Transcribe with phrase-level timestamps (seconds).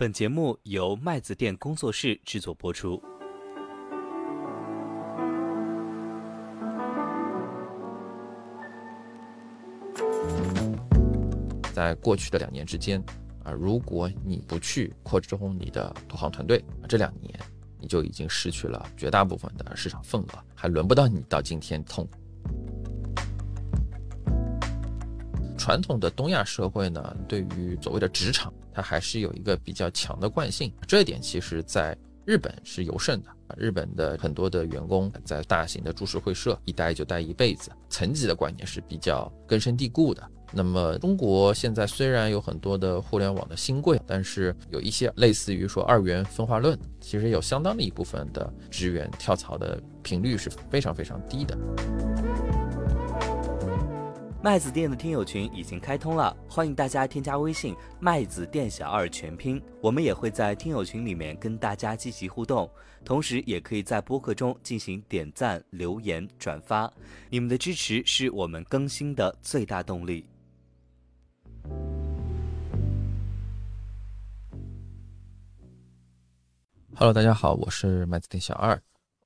[0.00, 2.98] 本节目由麦子店工作室制作播出。
[11.74, 12.98] 在过去的两年之间，
[13.44, 17.38] 啊，如果你不去扩充你的投行团队，这两年
[17.78, 22.08] 你就已经失去了绝大部分的市场份额，还轮不到你到今天痛。
[25.60, 31.94] 传统的东亚社会呢，对于所谓的职场，它还是有一个比较强的惯性，这一点其实在
[32.24, 33.28] 日本是尤甚的。
[33.58, 40.26] 日本的很多的员工在大型的株式会社一待就待一辈子，层级的观念是比较根深蒂固的。
[40.52, 51.58] 那么中国现在虽然有很多的互联网的新贵，但是有一些类似于说二元分化论，其实有相当的一部分的职员跳槽的频率是非常非常低的。
[54.42, 62.70] 麦子店的听友群已经开通了，欢迎大家添加微信“麦子店小二全拼”，我们也会在听友群里面跟大家积极互动，
[63.04, 66.90] 同时也可以在播客中进行点赞、留言、转发，
[67.28, 70.24] 你们的支持是我们更新的最大动力。
[76.94, 78.80] Hello，大家好，我是麦子店小二，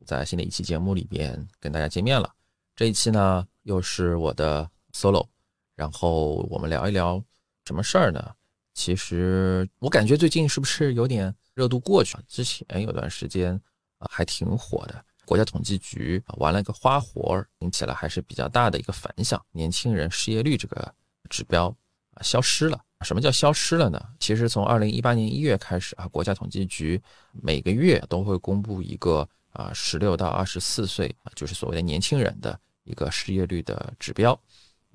[0.05, 2.35] 在新的一期节目里边跟大家见面了。
[2.75, 4.69] 这一期呢，又是我的。
[4.95, 5.27] solo，
[5.75, 7.23] 然后我们聊一聊
[7.65, 8.35] 什么事儿呢？
[8.73, 12.23] 其实我感觉最近是不是有点热度过去了？
[12.29, 13.61] 之前有段时间
[13.99, 19.41] 啊还挺火的，国家统计局玩了个花活，引起了还是比较大的一个反响。
[19.53, 20.95] 年轻人失业率这个
[21.29, 21.67] 指标
[22.15, 22.81] 啊消失了。
[23.03, 24.03] 什么叫消失了呢？
[24.19, 27.01] 其实从二零一八年一月开始啊，国家统计局
[27.33, 34.41] 每个月都会公布一个啊十六到二十四岁啊，就是所谓的年轻人的一个失业率的指标。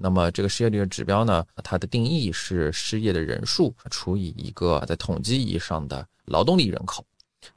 [0.02, 7.06] 那么这个失业率的指标呢，它的定义是失业的人数除以一个在统计意义上的劳动力人口。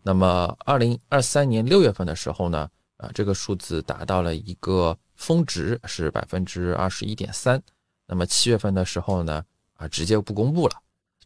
[0.03, 7.62] 那么二零二三年六月份的时候呢，啊，这个数字达到了一个峰值，是百分之二十一点三。
[8.09, 10.75] 那么七月份的时候呢，啊，直接不公布了。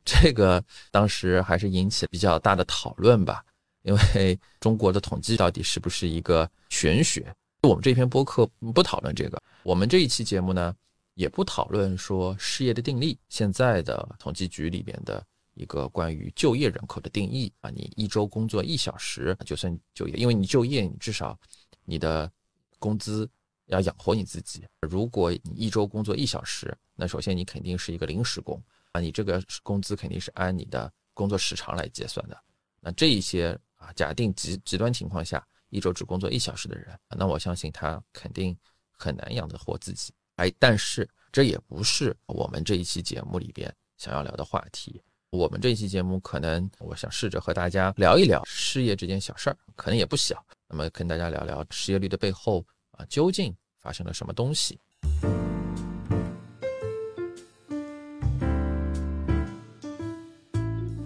[0.05, 3.43] 这个当时还是引起比较大的讨论吧，
[3.83, 7.35] 因为 中国的统计到底是不是一个玄学？
[7.63, 10.75] 我们这篇播客不讨论这个，我们这一期节目呢。
[11.17, 21.39] 也不讨论说失业的定义，现在的统计局里边的一个关于就业人口的定义啊，你一周工作一小时就算就业，因为你就业，你至少
[21.87, 22.31] 你的
[22.79, 23.27] 工资
[23.65, 24.67] 要养活你自己。
[24.83, 28.63] 如果你一周工作一小时，那首先你肯定是一个临时工
[28.93, 32.39] 啊，你这个工资肯定是按你的工作时长来结算的。
[32.79, 38.55] 那这一些啊，假定极极端情况下一周只工作一小时的人，那我相信他肯定
[38.91, 40.13] 很难养得活自己。
[40.37, 45.01] 哎，但是这也不是我们这一期节目里边想要聊的话题。
[45.31, 50.43] 我们这一期节目可能我想试着和大家聊一聊失业这件小事儿，可能也不小。
[50.69, 54.79] 那么跟大家聊聊失业率的背后啊，究竟发生了什么东西？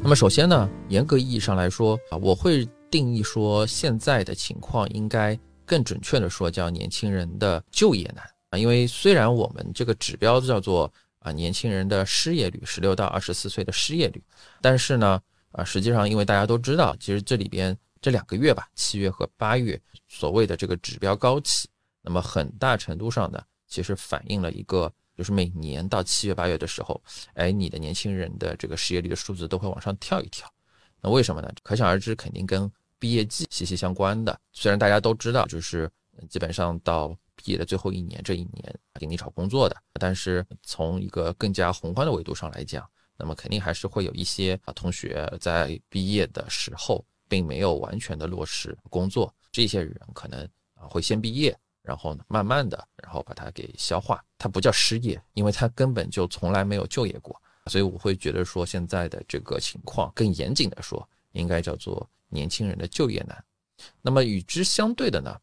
[0.03, 8.25] 那么首先呢，严格意义上来说啊，我会定义说现在的情况应该更准确的说叫年轻人的就业难。
[8.50, 14.22] 啊，因为虽然我们这个指标叫做啊年轻人的失业率，十六到二十四岁的失业率，
[14.61, 15.21] 但是呢，
[15.53, 21.69] 啊实际上因为大家都知道，其实这里边这两个月吧，七月和八月所谓的这个指标高企，
[22.03, 27.00] 那么很大程度上呢，其实反映了一个就是每年到七月八月的时候，
[27.34, 30.53] 哎，你的年轻人的这个失业率的数字都会往上跳一跳。
[31.00, 31.49] 那为什么呢？
[31.62, 32.69] 可想而知，肯定跟
[32.99, 34.37] 毕业季息息相关的。
[34.53, 35.89] 虽然大家都知道，就是
[36.28, 37.16] 基本上到。
[37.43, 42.87] 毕业的最后一年，这一年给你找工作的，但是从一个更加宏观的维度上来讲，
[43.17, 50.43] 那么肯定还是会有一些啊同学在毕业的时候并没有完全的落实工作，这些人可能
[50.75, 63.45] 啊会先毕业，然后慢慢的然后把它给消化，它不叫失业，因为他根本就从来没有就业过，所以我会觉得说现在的这个情况更严谨的说，应该叫做年轻人的就业难。
[64.03, 65.34] 那么与之相对的呢？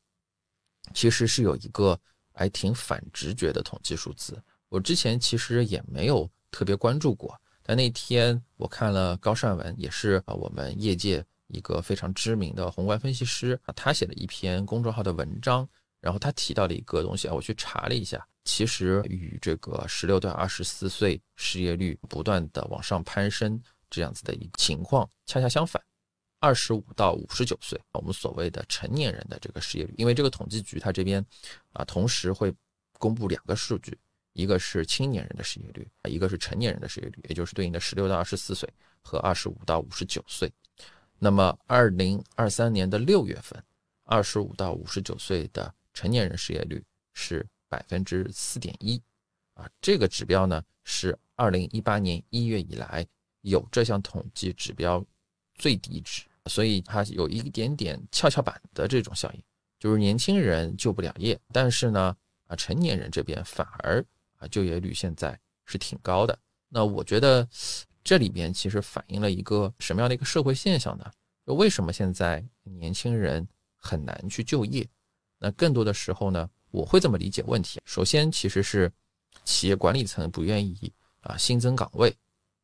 [0.93, 1.99] 其实是有一个
[2.33, 15.67] 还挺反直觉的统计数字，我之前其实也没有特别关注过，但那天我看了高善文，也是啊我们业界一个非常知名的宏观分析师啊，他写了一篇公众号的文章，
[15.99, 25.81] 然后他提到了一个东西啊，我去查了一下，其实与这个十六到二十四岁失业率不断的往上攀升这样子的一个情况恰恰相反。
[26.39, 31.25] 二十五到五十九岁，我们所谓的成年人的这个失业率，因为这个统计局它这边
[31.73, 32.53] 啊，同时会
[32.99, 33.97] 公布两个数据，
[34.33, 38.69] 一个是青年人的失业率，一个是成年人的失业率，也就是对应的十六到二十四岁
[39.01, 40.51] 和二十五到五十九岁。
[41.17, 43.61] 那么，二零二三年的六月份，
[44.03, 49.01] 二十五到五十九岁的成年人失业率是百分之四点一，
[49.55, 53.03] 啊，这个指标呢是二零一八年一月以来
[53.41, 55.03] 有这项统计指标
[55.57, 59.43] 最低值，所以它有一点点跷跷板的这种效应，
[59.79, 62.15] 就是年轻人就不了业，但是呢，
[62.47, 64.03] 啊，成年人这边反而
[64.37, 66.37] 啊就业率现在是挺高的。
[66.69, 67.47] 那我觉得。
[68.03, 71.11] 这里边其实反映了一个什么样的一个社会现象呢？
[71.45, 73.45] 就为什么现在年轻人
[73.75, 74.87] 很难去就业？
[75.37, 78.89] 那更多的时候呢，我会这么理解问题：首先，其实是
[79.43, 80.89] 企业管理层不愿意
[81.19, 82.15] 啊新增岗位。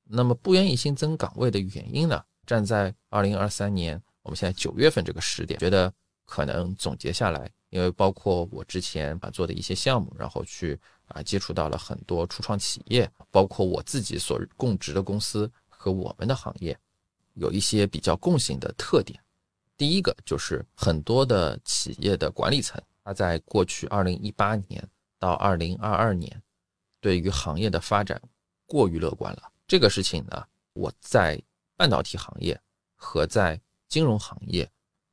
[0.06, 2.24] 那么不愿意新增岗位的原因呢？
[2.46, 5.94] 站在二零二三年，我们现在九月份这个时点，觉得
[6.26, 10.80] 可能总结下来，因为包括我之前啊做的一些项目，然后去。
[11.08, 16.76] 啊，接触到了很多初创企业，包括我自己所供职的公司和我们的行业，
[17.34, 19.20] 有一些比较共性的特点。
[19.76, 26.42] 第一个就是很多的企业的管理层，他在过去二零一八年到二零二二年，
[27.02, 28.20] 对于行业的发展
[28.66, 29.52] 过于乐观了。
[29.68, 31.40] 这个事情呢，我在
[31.76, 32.60] 半导体行业
[32.96, 34.70] 和在金融行业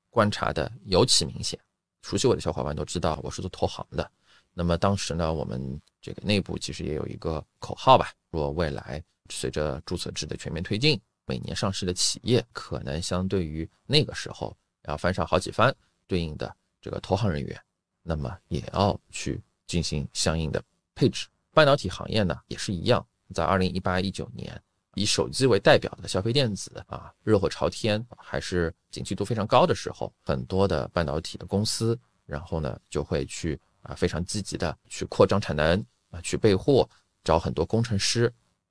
[0.08, 1.58] 观察的尤其明显。
[2.02, 4.10] 熟悉我的小伙伴都知道，我是做投行的。
[4.52, 15.74] 那么当时呢，我们这个内部其实也有一个口号吧，说未来随着注册制的全面推进，每年上市的企业可能相对于那个时候要翻上好几番，
[16.06, 17.60] 对应的这个投行人员，
[18.02, 20.62] 那么也要去进行相应的
[20.94, 21.28] 配置。
[21.52, 24.60] 半导体行业呢也是一样，在二零一八一九年，
[24.94, 33.60] 以手机为代表的消费电子啊热火朝天，还是景气度非常高的时候，很多的半导体的公司，然后呢就会去。
[33.82, 36.86] 啊，非常积极的去扩张产能啊，去备货，
[37.24, 38.30] 找很多工程师，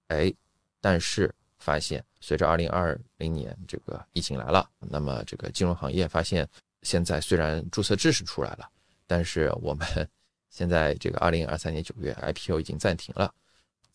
[0.09, 0.31] 哎，
[0.79, 6.47] 但是发现随着二零二零年这个疫情来了，那么这个金融行业发现，
[6.83, 8.69] 现在虽然注册制是出来了，
[9.07, 9.87] 但是我们
[10.51, 13.33] 现在这个二零二三年九月 IPO 已经暂停了，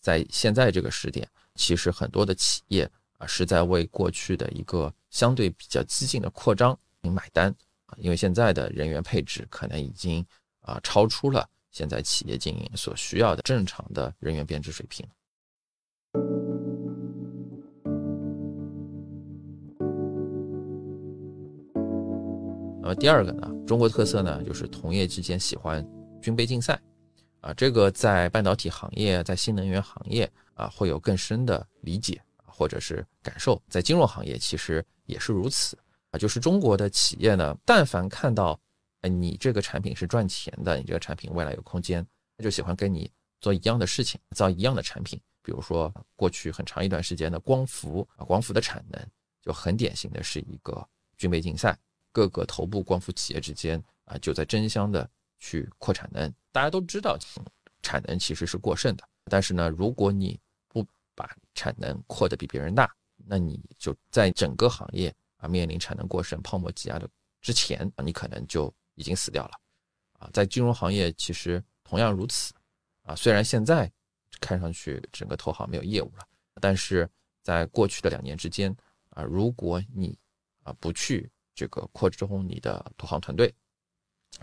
[0.01, 7.55] 在现在这个时点，其实很多的企业啊是在为过去的一个相对比较激进的扩张买单
[7.87, 10.25] 啊，因为现在的人员配置可能已经。
[10.67, 15.07] 啊，超出了现在企业经营所需要的正常的人员编制水平。
[22.81, 25.87] 那么第二个呢，中国特色呢，就是同业之间喜欢
[26.23, 26.81] 军备竞赛。
[27.43, 33.63] 啊，这个在半导体行业、在新能源行业啊，会有更深的理解或者是感受。
[33.69, 35.79] 在金融行业其实也是如此
[36.11, 38.59] 啊，就是中国的企业呢，但凡看到。
[39.07, 42.03] 你这个产品是赚钱的，你这个产品未来有空间，
[42.39, 45.21] 他就喜欢跟你做一样的事情，造一样的产品。
[45.43, 48.99] 比如说，过去很长一段时间的光伏啊，光伏的产能
[49.43, 51.79] 就很典型的是一个军备竞赛，
[52.13, 55.07] 各个头部光伏企业之间啊就在争相的
[55.39, 56.33] 去扩产能。
[56.51, 57.19] 大家都知道，
[57.83, 60.39] 产能其实是过剩的，但是呢，如果你
[60.69, 67.09] 不把产能扩得比别人大，那你就在整个行业啊面临产能过剩、泡沫积压的
[67.41, 68.73] 之前，你可能就。
[68.97, 69.51] 已经死掉了，
[70.21, 72.55] 啊，在金融行业其实同样如此，
[73.03, 73.91] 啊，虽然现在
[74.41, 76.25] 看上去整个投行没有业务了，
[76.61, 77.11] 但是
[77.43, 78.73] 在过去的两年之间，
[79.11, 80.17] 啊，如果你
[80.63, 83.53] 啊不去这个扩充你的投行团队，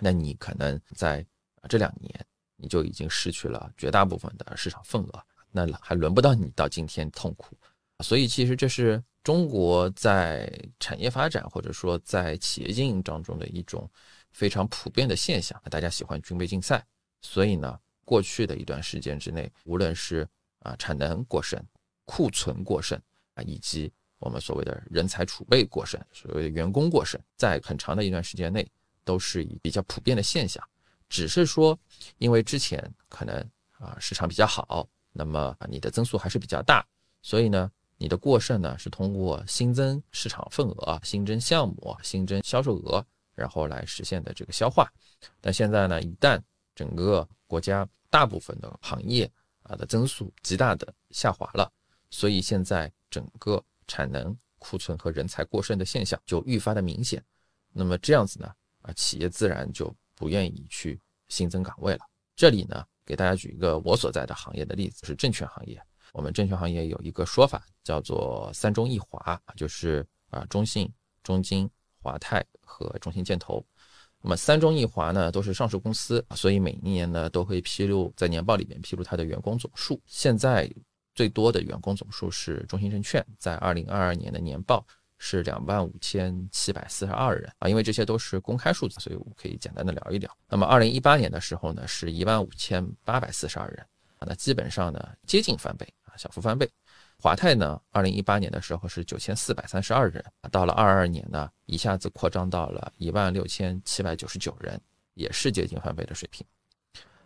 [0.01, 1.25] 那你可能在
[1.69, 2.27] 这两年
[2.61, 7.57] 你就已经失去了绝大部分的市场份额，那还轮不到你到今天痛苦，
[8.03, 10.49] 所以其实这是中国在
[10.79, 13.89] 产业发展或者说在企业经营当中的一种。
[14.33, 16.81] 非常普遍的现象，大家喜欢军备竞赛，
[17.21, 20.25] 所以呢，过去的一段时间之内，无论是
[20.59, 21.61] 啊产能过剩、
[22.05, 22.97] 库存过剩
[23.33, 28.65] 啊，以及我们所谓的人才储备过剩、所谓的员工过剩，在很长的一段时间内，
[29.03, 30.65] 都是以比较普遍的现象。
[31.11, 31.77] 只是说，
[32.17, 33.35] 因为之前可能
[33.73, 36.83] 啊市场比较好，那么你的增速还是比较大，
[37.21, 43.05] 所以呢，你的过剩呢是通过新增市场份额、新增项目、新增销售额。
[43.33, 44.91] 然后来实现的这个消化，
[45.39, 46.39] 但现在呢，一旦
[46.75, 49.31] 整个国家大部分的行业
[49.63, 51.71] 啊的增速极大的下滑了，
[52.09, 57.23] 所以现在整个产能库存和人才过剩的现象就愈发的明显。
[57.71, 59.91] 那么这样子呢，啊企业自然就
[60.21, 62.01] 不愿意去新增岗位了。
[62.35, 65.81] 这里呢，给大家举一个我所在的行业的例子，是证券行业。
[66.13, 70.87] 我们证券行业有一个说法叫做“三中一华”，就是啊中信、
[71.23, 71.67] 中金。
[72.03, 73.63] 华泰和中信建投，
[74.23, 80.01] 那么三中一华呢都是上市公司，所以每一年呢都会披露在年报里面披露它的员工总数。
[80.07, 80.67] 现在
[81.13, 84.83] 最多的员工总数是中信证券，在二零二二年的年报
[85.23, 90.35] 是两万五千七百四十二人啊，因为这些都是公开数字，所以我们可以简单的聊一聊。
[90.49, 93.85] 那么二零一八年的时候呢，是一万五千八百四十二人
[94.17, 96.67] 啊，那基本上呢接近翻倍啊，小幅翻倍。
[97.19, 104.81] 华泰呢，二零一八年的时候是九千四百三十二人，到了二二年呢，一下子扩张到了一万六千七百九十九人，
[105.13, 106.43] 也是接近翻倍的水平。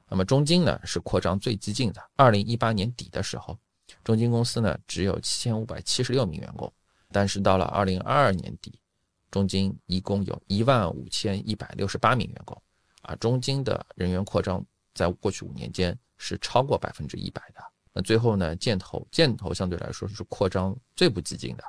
[0.09, 3.57] 那么中金呢，是扩张最激进的，二零一八年底的时候，
[4.03, 6.69] 中金公司呢只有七千五百七十六名员工，
[7.15, 8.77] 但是到了二零二二年底，
[9.31, 12.61] 中金一共有一万五千一百六十八名员工，
[13.03, 14.61] 啊，中金的人员扩张
[14.93, 17.61] 在过去五年间是超过百分之一百的。
[17.93, 21.63] 那最后呢，建投建投相对来说是扩张最不激进的，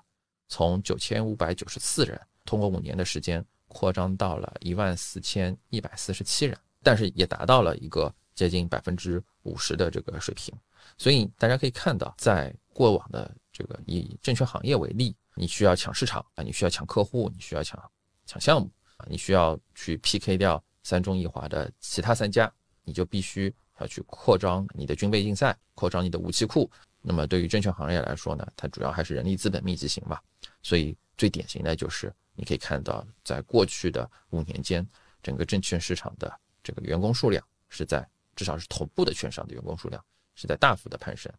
[0.49, 10.53] 从九千五百九十四人，通过五年的时间扩张到了一万四千一百四十七人，但是也达到了一个接近百分之五十的这个水平。
[10.99, 17.81] 所以大家可以看到，在过往的这个以证券行业为例，你需要抢市场啊，你需要抢客户，你需要抢
[18.25, 22.53] 抢项目啊，你需要去 PK 掉三中一华的其他三家，
[22.83, 23.55] 你就必须。
[23.79, 26.71] 要去扩张你的军备竞赛，扩张你的武器库。
[27.03, 30.19] 那么对于证券行业来说呢，它主要还是人力资本密集型嘛。
[30.63, 34.83] 所以最典型的就是你可以看到，在过去的五年间，
[35.23, 40.03] 整个证券市场的这个员工数量是在至少是头部的券商的员工数量
[40.35, 41.31] 是在大幅的攀升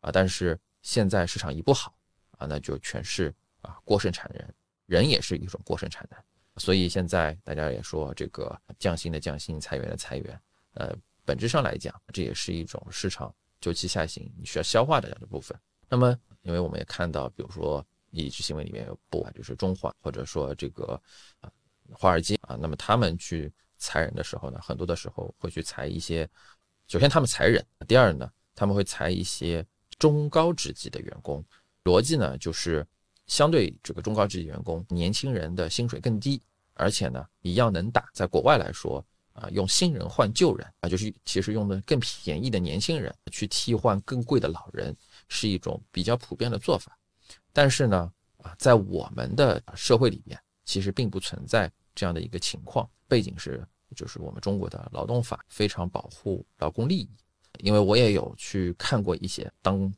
[0.00, 0.10] 啊。
[0.12, 1.96] 但是现在市场一不好
[2.36, 4.54] 啊，那就全是啊过剩产人，
[4.86, 6.20] 人也是一种过剩产能。
[6.56, 10.40] 所以现在大家也说这个降薪的降薪，裁员的裁员，
[10.74, 10.96] 呃。
[11.26, 15.58] 本质上来讲，这也是一种市场周期下行你需要消化的这样的部分。
[15.88, 20.92] 那么，因为我们也看到，比如说一支新闻里面有播，就是中环或者说这个
[21.40, 21.50] 啊
[21.90, 26.30] 华尔街啊，那么他们去裁人的时候呢，很多的时候会去裁一些，
[26.86, 29.66] 首先他们裁人，第二呢，他们会裁一些
[29.98, 31.44] 中高职级的员工。
[31.86, 32.86] 逻辑呢，就是
[33.26, 36.42] 相对这个中高级员工，年轻人的薪水更低，
[36.74, 38.10] 而且呢一样能打。
[38.12, 39.02] 在国外来说。
[39.38, 44.96] 啊，用新人换旧人啊，就是其实用的更便宜的年轻人去替换更贵的老人，
[45.28, 46.96] 是一种比较普遍的做法。
[47.52, 52.88] 但是呢，啊，在我们的社会里面，其实并不存在这样的一个情况。
[53.06, 53.62] 背景是，
[53.94, 57.10] 就是我们中国的劳动法非常保护劳工利益。
[57.58, 59.92] 因为我也有去看过一些当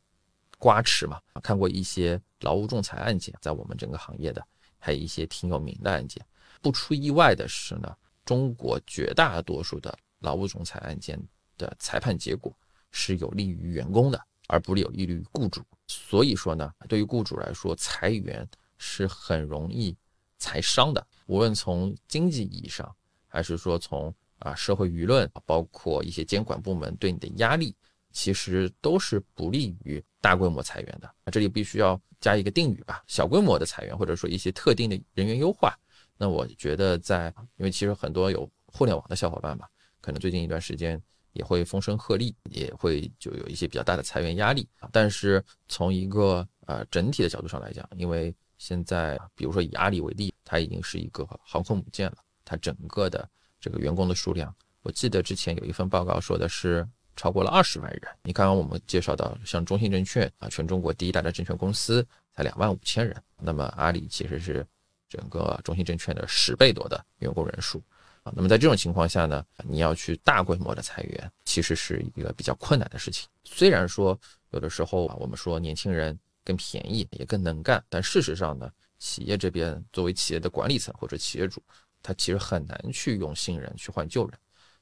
[0.59, 4.45] 瓜吃嘛，看过一些劳务仲裁案件，在我们整个行业的，
[4.77, 6.23] 还有一些挺有名的案件。
[6.61, 7.95] 不出意外的是呢。
[8.25, 11.19] 中国绝大多数的劳务仲裁案件
[11.57, 12.55] 的裁判结果
[12.91, 15.63] 是有利于员工的，而不是有利于雇主。
[15.87, 18.47] 所以说呢，对于雇主来说，裁员
[18.77, 19.97] 是很容易
[20.37, 21.03] 裁伤的。
[21.25, 22.95] 无论从经济意义上，
[23.27, 27.75] 还是说从啊社会舆论，包括一些监管部门对你的压力，
[28.11, 31.09] 其实都是不利于大规模裁员的。
[31.31, 35.77] 这里必须要加一个定语吧，小规模的裁员，或者说一些特定的人员优化。
[36.17, 39.69] 那我觉得，在因为其实很多有互联网的小伙伴吧，
[40.01, 41.01] 可能最近一段时间
[41.31, 44.67] 也会风声鹤唳，也会就有一些比较大的裁员压力。
[44.91, 53.29] 但是从一个呃整体的角度上来讲，因为现在比如说以阿里为例，它已经是一个航空母舰了，它整个的
[53.61, 56.85] 这个员工的数量，我记得之前有一份报告说的是
[57.19, 58.01] 超过了二十万人。
[58.23, 64.65] 你刚刚我们介绍到像中信证券啊，全中国第一大的证券公司才两万五千人，那么阿里其实是。
[65.11, 67.81] 整个中信证券的十倍多的员工人数
[68.21, 73.27] 啊，那么在这种情况下呢，你要去大规模的裁员，其实是一个比较困难的事情。
[73.43, 74.15] 虽然说
[74.51, 81.59] 有的时候啊，我们说年轻人更便宜也更能干，但事实上呢，企业这边作为企业的管理层或者企业主，
[82.03, 84.39] 他其实很难去用新人去换旧人。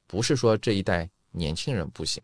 [0.07, 2.23] 不是说这一代年轻人不行，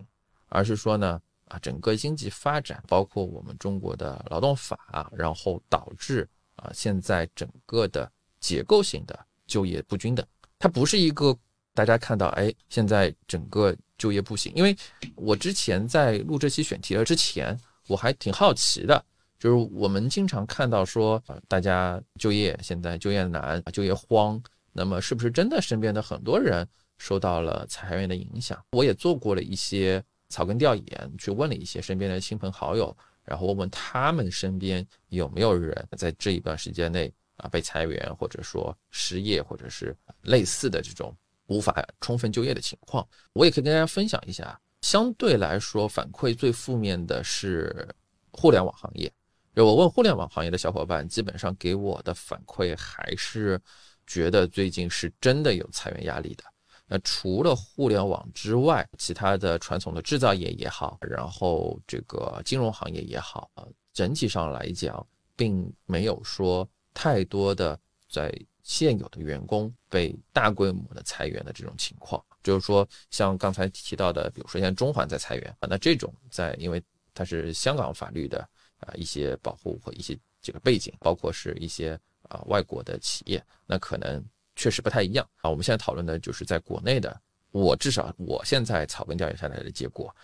[0.49, 6.27] 而是说呢，啊，整个经济发展，包括我们中国的劳动法，然后导致。
[6.55, 10.23] 啊，现在整个的结构性的就业不均等，
[10.59, 11.35] 它不是一个
[11.73, 14.53] 大家看到，哎，现在整个就业不行。
[14.55, 14.77] 因为
[15.15, 19.03] 我之前在录这期选题了之前，我还挺好奇的，
[19.39, 24.39] 就是我们经常看到说，大家就业现在就业难，就业荒，
[24.71, 26.65] 那么是不是真的身边的很多人
[27.03, 28.57] 受到了裁员的影响？
[28.71, 32.95] 我也做过了一些草根调研，去问了一些身边的亲朋好友。
[33.25, 41.13] 然后问问他们身边有没有人在这一段时间内啊被裁员，或者说失业，或者是类似的这种
[41.47, 43.05] 无法充分就业的情况。
[43.33, 44.57] 我也可以跟大家分享一下。
[44.81, 47.85] 相对来说，反馈最负面的是
[48.31, 49.11] 互联网行业。
[49.53, 53.59] 就我问互联网行业的小伙伴，基本上给我的反馈还是
[54.07, 56.43] 觉得最近是真的有裁员压力的。
[56.85, 63.49] 那除了互联网之外，其他的传统的制造业也好，然后这个金融行业也好，
[63.93, 68.31] 整体上来讲，并没有说太多的在
[68.63, 72.23] 现有的员工被大规模的裁员的这种情况。
[72.43, 78.47] 就是说，像刚才提到的，比如说像中环在裁员啊，那这种在因为它是香港法律的
[78.79, 84.23] 啊一些保护和一些这个背景，包括是一些啊外国的企业，那可能。
[84.55, 85.49] 确实不太一样啊！
[85.49, 90.15] 我们现在讨论的就是在国内的，我至少我现在草根调研下来的结果，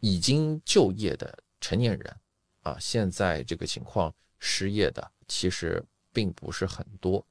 [0.00, 2.16] 已经就业的成年人
[2.62, 7.24] 啊，现在这个情况失业的其实并不是很多，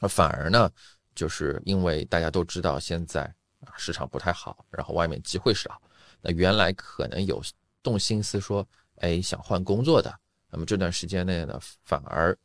[0.00, 0.70] 那反而呢，
[1.14, 3.24] 就是因为大家都知道现在
[3.60, 5.80] 啊市场不太好，然后外面机会少，
[6.20, 7.42] 那原来可能有
[7.82, 8.66] 动心思说，
[8.96, 10.18] 哎想换工作的，
[10.50, 12.36] 那么这段时间内呢，反而。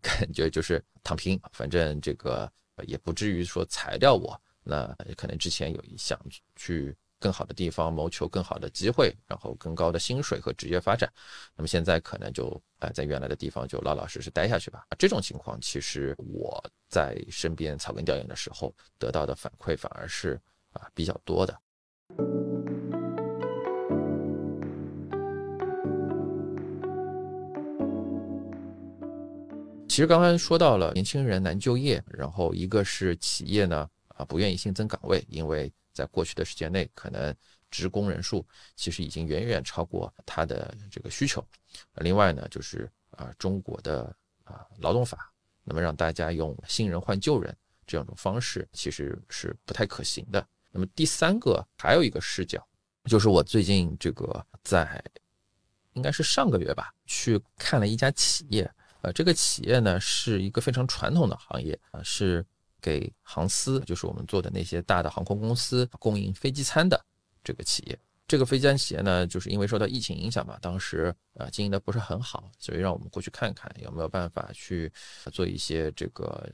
[0.00, 2.50] 感觉就是躺平，反正这个
[2.86, 4.40] 也不至于说裁掉我。
[4.62, 6.18] 那可能之前有想
[6.54, 11.10] 去更好的地方谋求更好的机会，然后更高的薪水和职业发展。
[11.56, 14.86] 那么现在可能就呃在原来的地方就老老实实待下去吧。
[14.98, 20.40] 这种情况其实我在身边草根调研的时候得到的反馈反而是
[20.72, 21.58] 啊比较多的。
[29.90, 37.34] 其实刚刚说到了年轻人难就业，然后一个是企业呢啊不愿意新增岗位，因为在过去的时间内，可能
[37.72, 41.44] 职工人数其实已经远远超过他的这个需求。
[41.96, 45.32] 另外呢，就是啊中国的啊劳动法，
[45.64, 47.52] 那么让大家用新人换旧人
[47.84, 50.46] 这样一种方式，其实是不太可行的。
[50.70, 52.64] 那么第三个还有一个视角，
[53.06, 55.02] 就是我最近这个在
[55.94, 58.72] 应该是上个月吧，去看了一家企业。
[59.02, 62.44] 呃，这个企业呢是一个非常传统的行业啊，是
[62.80, 67.00] 给航司，就是我们做的那些大的航空公司供应飞机餐的
[67.42, 67.98] 这个企业。
[68.28, 74.92] 这个飞机餐企业呢，就是因为受到疫情影响嘛，当时啊经营的不是很好，所以让我们过去看看有没有办法去
[75.32, 76.50] 做一些这个。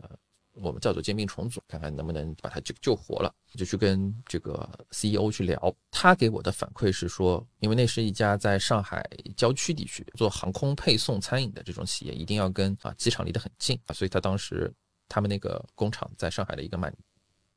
[0.56, 3.32] 我们叫做兼并重组，看看能不能把它救救活了。
[3.54, 14.72] 就去跟这个 CEO 去聊，他给我的反馈是说，因为那是一家在上海郊区地区做航空配送餐饮的这种企业，一定要跟啊机场离得很近啊，所以他当时
[15.08, 16.94] 他们那个工厂在上海的一个蛮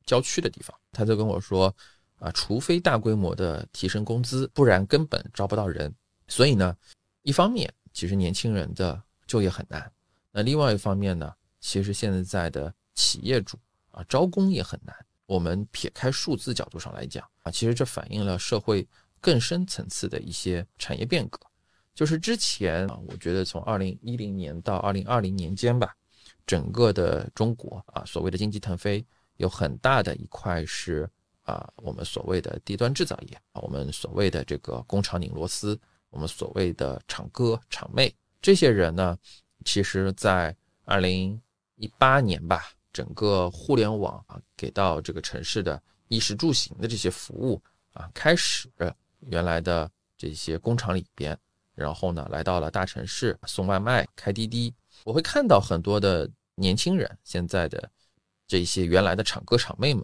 [0.06, 1.76] 郊区的地方，他就跟我说
[2.20, 5.94] 啊，除非大规模的提升工资，不然根本招不到人。
[6.28, 6.76] 所以呢，
[7.24, 9.92] 一方面其实年轻人的就业很难，
[10.32, 13.58] 那另外一方面呢，其实现在的企业主
[13.92, 14.94] 啊，招工也很难。
[15.26, 18.86] 我们撇开数字角度上来讲啊，其实这反映了社会
[19.22, 21.40] 更深层次的一些产业变革。
[21.96, 25.96] 就是之前啊，我觉得从二零一零年到二零二零年间吧，
[26.46, 29.06] 整个的中国啊，所谓的经济腾飞，
[29.38, 31.10] 有很大的一块是
[31.44, 39.18] 啊，我们所谓的低端制造业啊，我们所谓的这个工厂拧螺丝，我们所谓的厂哥厂妹这些人呢，
[39.64, 41.40] 其实在二零
[41.76, 42.74] 一八年吧。
[42.92, 47.62] 整个互联网啊，给到这个城市的衣食住行的这些服务
[47.94, 48.70] 啊，开始
[49.20, 51.38] 原来的这些工厂里边，
[51.76, 54.74] 然后呢，来到了大城市送外卖、开滴滴。
[55.04, 57.90] 我会看到很多的年轻人，现在的
[58.48, 60.04] 这些原来的厂哥厂妹们，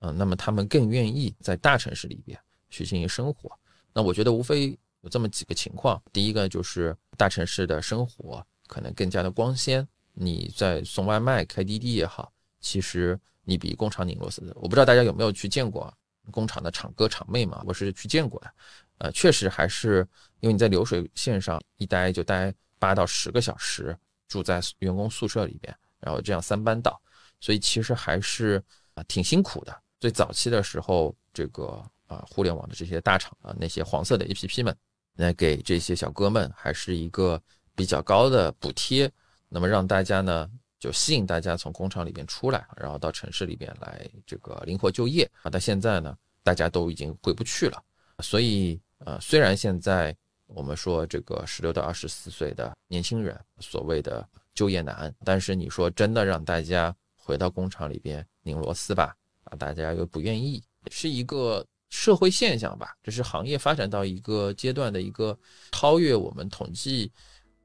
[0.00, 2.38] 嗯，那么他们更愿意在大城市里边
[2.70, 3.50] 去进行生活。
[3.92, 9.86] 那我觉得无非有这么几个情况：第一个就是大城市的生活可能更加的光鲜。
[10.18, 15.92] 你在送外卖、开滴滴也好，其实你比工厂拧螺丝，我不知道大家有没有去见过
[16.30, 17.62] 工厂的厂哥厂妹嘛？
[17.66, 18.50] 我是去见过的，
[18.98, 20.08] 呃，确实还是
[20.40, 23.94] 因为你在流水线上一待就待八到十个小时，
[24.26, 26.98] 住在员工宿舍里边，然后这样三班倒，
[27.38, 28.62] 所以其实还是
[28.94, 29.82] 啊挺辛苦的。
[30.00, 34.74] 最早期的时候，这个啊互联网的这些大厂啊那些黄色的 APP 们，
[35.16, 37.38] 来给这些小哥们还是一个
[37.74, 39.12] 比较高的补贴。
[39.48, 45.50] 那么让大家呢，就吸引大家从工厂里边出来，然后到城市里边来这个灵活就业啊。
[45.50, 47.82] 但现在呢，大家都已经回不去了，
[48.20, 50.14] 所以呃，虽然现在
[50.46, 62.96] 我们说这个十六到二十四岁的年轻人所谓的就业难，但是你说真的让大家回到工厂里边拧螺丝吧，啊，大家又不愿意，是一个社会现象吧？
[63.02, 65.38] 这是行业发展到一个阶段的一个
[65.70, 67.12] 超越我们统计。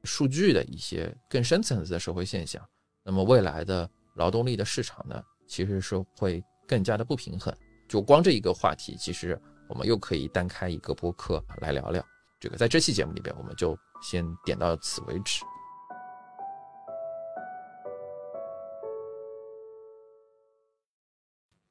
[0.04, 2.62] 数据的一些更深层次的社会现象，
[3.04, 7.54] 那么未来的劳动力的市场呢，其实是会更加的不平衡。
[7.88, 12.04] 就光这一个话题，其实我们又可以单开一个播客来聊聊。
[12.40, 15.44] 这个在这期节目里边，我们就先点到此为止。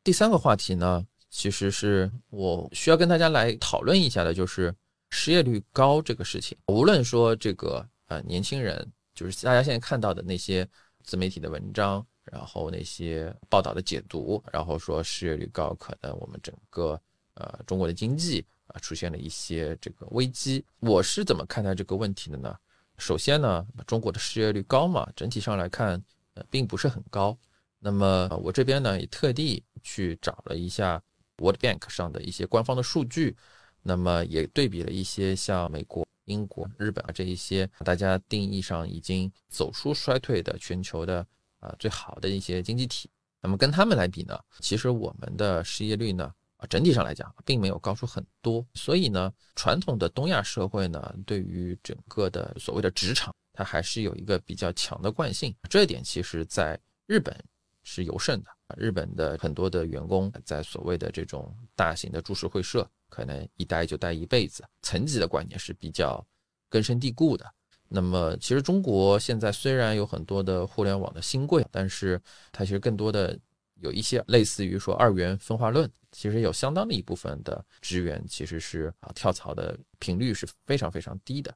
[0.03, 4.73] 第三个话题呢，其实是我需要跟大家来讨论一下的，就是
[5.09, 6.57] 失业率高这个事情。
[6.67, 10.67] 无论说这个呃年轻人，就是大家现在看到的那些
[11.01, 17.01] 自媒体的文章，然后那些报道的解读，然后说失业率高，可能我们整个
[17.35, 20.65] 呃中国的经济啊出现了一些这个危机。
[20.81, 22.53] 我是怎么看待这个问题的呢？
[22.97, 27.37] 首先呢，中国的失业率高嘛，整体上来看呃并不是很高。
[27.79, 31.01] 那么我这边呢也特地去找了一下
[31.37, 33.37] World Bank 上的一些官方的数据，
[33.81, 41.25] 那么也对比了一些像美国、英国、日本啊这一些大家定义上已经走出衰退的全球的
[41.59, 43.09] 啊最好的一些经济体，
[43.41, 57.35] 那么跟他们来比呢，其实我们的失业率呢啊整体上来讲并没有高出很多，所以呢传统的东亚社会呢对于整个的所谓的职场，它还是有一个比较强的惯性，这一点其实在日本。
[57.83, 58.49] 是尤甚的。
[58.77, 66.25] 日本的很多的员工在所谓的这种大型的株式会社，可能一待就待一辈子，层级的观念是比较
[66.69, 67.45] 根深蒂固的。
[67.89, 72.19] 那么，其实中国现在虽然有很多的互联网的新贵，但是
[72.53, 73.37] 它其实更多的
[73.81, 81.53] 有一些类似于说二元分化论，其实有相当的一部分的职员其实是啊跳槽的频率是非常非常低的。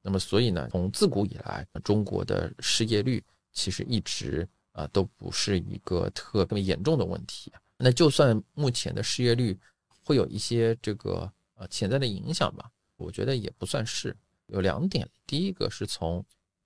[0.00, 3.20] 那么，所以呢，从自古以来，中国的失业率
[3.52, 4.48] 其实一直。
[4.74, 7.52] 啊，都不是一个特别严重的问题。
[7.78, 9.56] 那就算目前的失业率
[10.04, 14.16] 会有一些这个呃潜在的影响吧，我觉得也不算是。
[14.48, 16.24] 有两点，第一个是从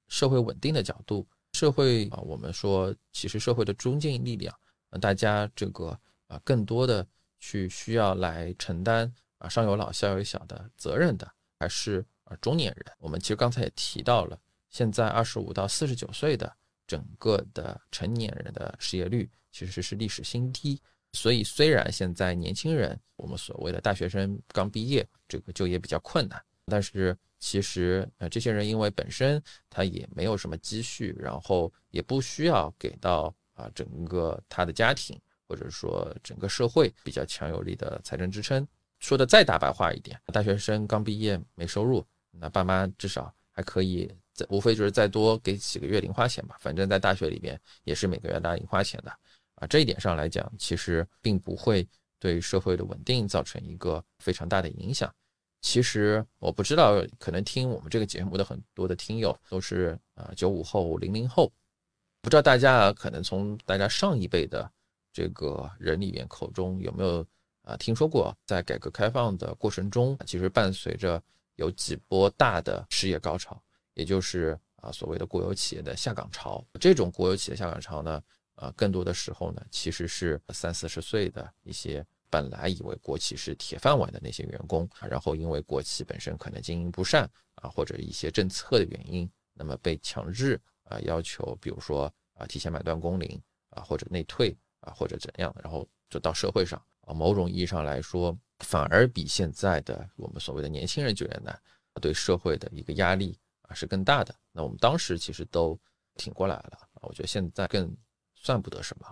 [0.09, 4.55] 社会稳定的角度，社会啊，我们说其实社会的中坚力量，
[5.01, 7.07] 大家这个啊更多的
[7.39, 12.93] 去需要来承担啊上有老下有小的责任的，还是啊中年人。
[12.99, 16.53] 我们其实刚才也提到了，现在二十五到四十九岁的。
[16.89, 20.81] 整个的成年人的失业率其实是历史新低，
[21.13, 38.67] 所以虽然现在年轻人，我们所谓的大学生刚毕业，这个就业比较困难，但是其实呃这些人因为本身他也没有什么积蓄，然后也不需要给到啊整个他的家庭或者说整个社会比较强有力的财政支撑。
[38.99, 44.11] 说的再大白话一点，大学生刚毕业没收入，那爸妈至少还可以。
[44.51, 49.13] 无非就是再多给几个月零花钱吧，反正在大学里边也是每个月拿零花钱的
[49.61, 49.67] 啊。
[49.67, 51.87] 这一点上来讲，其实并不会
[52.19, 55.13] 对社会的稳定造成一个非常大的影响。
[55.61, 61.53] 其实我不知道，可能听我们这个节目的很多的听友都是啊九五后、零零后，
[62.23, 64.71] 不知道大家可能从大家上一辈的
[65.13, 67.27] 这个人里面口中有没有
[67.63, 71.21] 啊听说过，在改革开放的过程中，其实伴随着
[71.57, 73.61] 有几波大的失业高潮。
[73.95, 78.23] 也就是啊，所谓的国有企业的下岗潮，这种国有企业下岗潮呢，
[78.61, 87.23] 呃，更多的时候呢，其实是三四十岁的一些本来以为国企是铁饭碗的那些员工，然后因为国企本身可能经营不善
[87.55, 93.41] 啊，或者一些政策的原因，那么被强制啊要求，比如说啊提前买断工龄
[93.71, 101.57] 啊，或者内退啊，或者怎样，然后就到社会上啊，某种意义上来说，反而比现在的我们所谓的年轻人就业难
[102.01, 103.39] 对社会的一个压力。
[103.63, 104.35] 啊，是更大的。
[104.51, 105.79] 那我们当时其实都
[106.15, 107.95] 挺过来了，我觉得现在更
[108.43, 109.07] 算不得什么。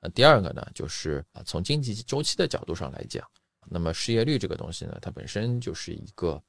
[0.00, 3.26] 那第二个呢，就是啊，从经济周期的角度上来讲，
[3.66, 6.42] 那么失业率这个东西呢，它本身就是一个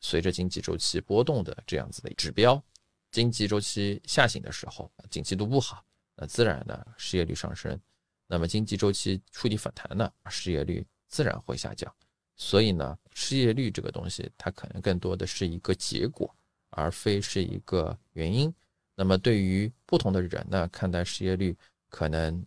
[0.00, 2.62] 随着经济周期波动的这样子的指标。
[3.10, 5.84] 经济周期下行的时候，景气度不好，
[6.16, 7.78] 那自然呢失业率上升。
[8.26, 11.94] 那么经济周期触底反弹呢，失业率自然会下降。
[12.36, 16.34] 所以呢，失业率这个东西，它可能更多的是一个结果。
[16.76, 18.52] 而非是一个原因。
[18.94, 21.56] 那么对于不同的人呢，看待失业率
[21.88, 22.44] 可能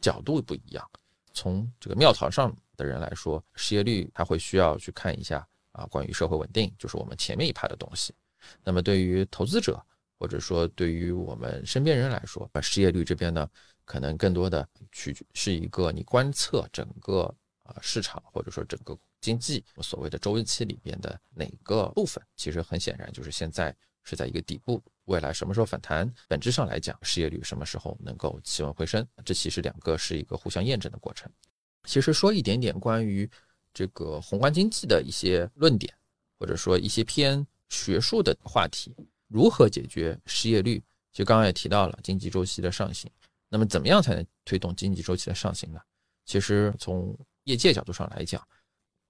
[0.00, 0.90] 角度不一样。
[1.32, 8.14] 从这个庙堂上的人来说，失业率他会需要去看一下啊，关于社会稳定，就是我们前面一排的东西。
[8.64, 9.80] 那么对于投资者
[10.18, 13.48] 或者说对于我们身边人来说，啊，失业率这边呢，
[13.84, 18.98] 可能更多的去是一个你观测整个啊市场或者说整个。
[19.20, 23.76] 经济所谓的周期里边的哪个部分，其实很显然就是现在
[24.08, 26.10] 是在一个底部，未来什么时候反弹？
[26.26, 29.06] 本质上来讲，失业率什么时候能够企稳回升？
[29.22, 31.30] 这其实两个是一个互相验证的过程。
[31.84, 33.30] 其实说一点点关于
[33.74, 35.92] 这个宏观经济的一些论点，
[36.38, 40.82] 或者说一些偏学术的话题，如何解决失业率？
[41.12, 43.10] 其实刚刚也提到了经济周期的上行，
[43.48, 45.80] 那么怎么样才能推动经济周期的上行呢？
[46.24, 48.46] 其实从业界角度上来讲，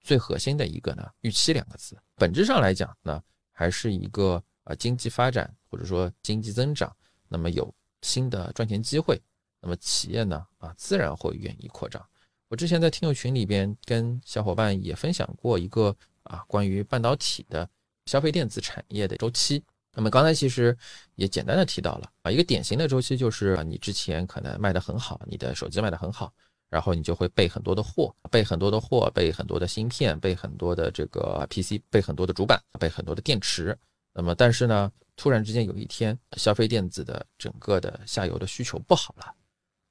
[0.01, 6.95] 最核心的一个呢，预期两个字，本质上来讲呢，还是一个啊经济发展或者说经济增长，
[7.27, 9.19] 那么有新的赚钱机会，
[9.59, 12.05] 那么企业呢啊自然会愿意扩张。
[12.47, 17.67] 我之前在听友群里边跟小伙伴也分享过一个啊关于半导体的
[18.05, 19.63] 消费电子产业的周期。
[19.91, 20.77] 那么刚才其实
[21.15, 26.31] 也简单的提到了啊，一个典型的周期就是啊，你之前可能卖的很好，你的手机卖的很好，
[26.69, 33.77] 然后你就会备很多的货，备很多的货，备很多的芯片，备很多的这个 PC，备很多的主板，备很多的电池。
[34.13, 39.35] 那么但是呢，突然之间有一天，消费电子的整个的下游的需求不好了，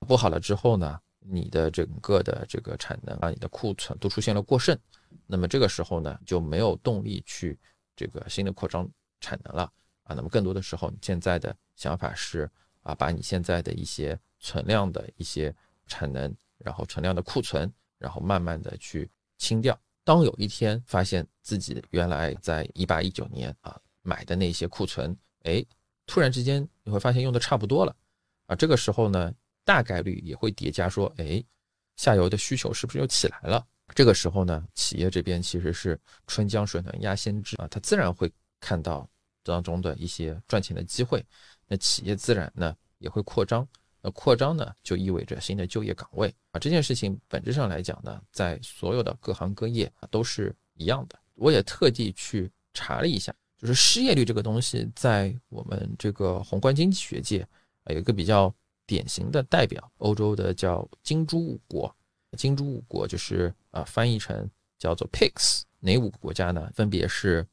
[0.06, 4.78] 不好了之后呢，你的整个的这个产能啊，你的库存都出现了过剩，
[5.26, 7.58] 那么这个时候呢，就没有动力去
[7.94, 8.88] 这个新的扩张
[9.20, 9.70] 产能了。
[10.04, 12.50] 啊，那么更多的时候，你现在的想法是
[12.82, 15.54] 啊，把你现在的一些存量的一些
[15.86, 19.78] 产能，然后存量的库存，然后慢慢的去清掉。
[20.04, 23.78] 当有一天发现自己原来在一八一九年啊
[24.08, 25.64] 买的那些库存，哎，
[26.06, 27.94] 突然之间你会发现用的差不多了，
[28.46, 29.32] 啊，这个时候呢，
[29.64, 31.44] 大概率也会叠加说，哎，
[31.96, 33.62] 下游的需求是不是又起来了？
[33.94, 39.08] 这个时候呢，企业这边其实是春江水暖鸭先知啊，它自然会看到。
[39.44, 41.24] 当中的一些赚钱的机会，
[41.66, 43.66] 那企业自然呢也会扩张，
[44.02, 46.58] 那扩张呢就意味着新的就业岗位啊。
[46.58, 51.18] 这件事情本质上来讲呢，在所有的各行各业都是一样的。
[51.32, 57.46] 我也特地去查了一下，就是失业率这个东西，在我们这个宏观经济学界
[57.84, 58.54] 啊，有一个比较
[58.86, 61.94] 典型的代表，欧洲的叫金猪五国。
[62.36, 66.70] 金猪五国就是啊，翻译成叫做 PIGS，哪五个国家呢？
[66.74, 67.46] 分别是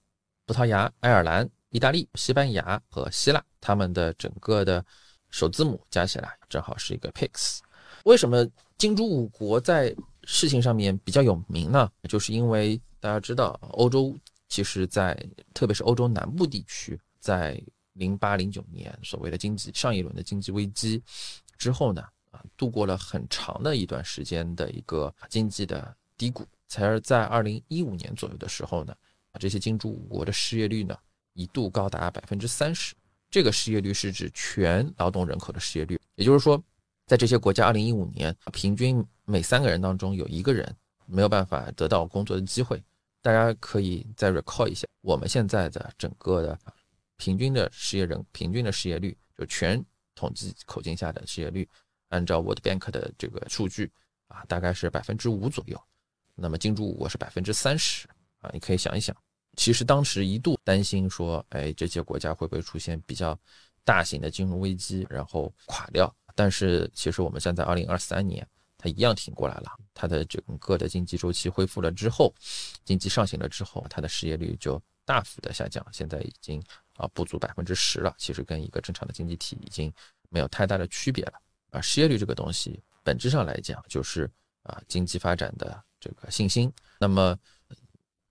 [0.45, 1.49] 葡萄牙、爱尔兰。
[1.71, 4.85] 意大利、西班牙和希腊，他们的整个的
[5.29, 7.59] 首字母加起来正好是一个 PIX。
[8.05, 11.91] 为什么金猪五国在事情上面比较有名呢？
[12.07, 14.15] 就是因为大家知道，欧洲
[14.47, 15.17] 其实，在
[15.53, 17.61] 特别是欧洲南部地区，在
[17.93, 21.01] 零八零九年所谓的经济上一轮的经济危机
[21.57, 28.95] 之后呢，啊，度过了很长的一段时间的一个经济的低谷，才是在二零一五年左右的时候呢，
[29.31, 30.97] 啊，这些金猪五国的失业率呢。
[31.37, 32.95] 一度高达百分之三十，
[33.29, 36.63] 这个失业率是指全劳动人口的失业率，也就是说，
[37.05, 40.73] 在这些国家，二零一五年平均每三个人当中有一个人
[41.05, 42.81] 没有办法得到工作的机会。
[43.25, 46.59] 大家可以再 recall 一下，我们现在的整个的
[47.17, 49.83] 平均的失业人平均的失业率，就全
[50.13, 51.67] 统计口径下的失业率，
[52.09, 53.91] 按照 World Bank 的这个数据
[54.27, 55.81] 啊，大概是百分之五左右。
[56.35, 58.07] 那么金猪五国是百分之三十
[58.41, 59.17] 啊，你可以想一想。
[59.57, 63.35] 其实当时一度担心说，哎，这些国家会不会出现比较
[63.83, 66.15] 大型的金融危机，然后垮掉？
[66.35, 69.71] 但是其实我们站在二零二三年，它一样挺过来了。
[69.93, 72.33] 它的整个的经济周期恢复了之后，
[72.83, 76.61] 经济上行了之后，它的失业率就大幅的下降，现在已经
[76.95, 78.13] 啊不足百分之十了。
[78.17, 79.91] 其实跟一个正常的经济体已经
[80.29, 81.33] 没有太大的区别了。
[81.71, 84.29] 啊，失业率这个东西本质上来讲就是
[84.63, 86.71] 啊经济发展的这个信心。
[86.99, 87.37] 那么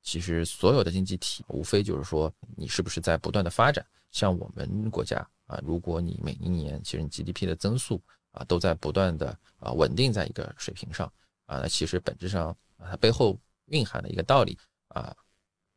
[0.03, 3.85] 其实所有的经济体无非就是说，你是不是在不断的发展？
[4.11, 8.01] 像我们国家啊，如果你每一年其实你 GDP 的增速
[8.35, 11.11] 啊都在不断的啊稳定在一个水平上
[11.47, 15.17] 啊，那其实本质上啊它背后蕴含的一个道理啊，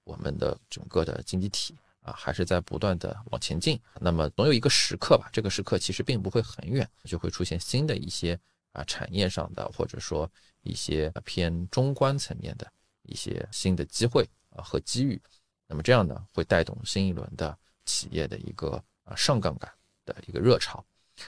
[0.04, 3.80] 我们的整个的经济体啊还是在不断的往前进。
[4.02, 8.38] 那么总有一个时刻吧，这个时刻其实并不会很远，就会出现新的一些
[8.74, 10.30] 啊产业上的或者说
[10.64, 12.70] 一些偏中观层面的。
[13.10, 15.18] 一些新的机会啊和机遇，
[15.66, 19.72] 那么这样呢会带动新一轮的企业的一个啊上杠杆
[20.04, 20.86] 的一个热潮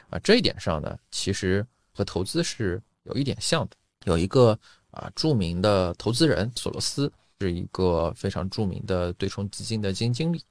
[0.09, 3.75] 啊这一点上呢其实和投资是有一点像的。
[4.05, 4.57] 有一个
[4.91, 10.43] 啊著名的投资人索罗斯是一个非常著名的对冲基金的基金经理，